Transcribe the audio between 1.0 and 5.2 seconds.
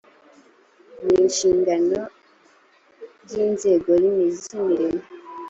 n inshingano by inzego z imirimo